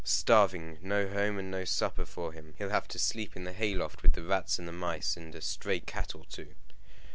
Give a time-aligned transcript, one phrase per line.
[0.03, 0.79] "Starving.
[0.81, 2.55] No home and no supper for him!
[2.57, 5.41] He'll have to sleep in the hay loft with the rats and mice, and a
[5.41, 6.55] stray cat or two."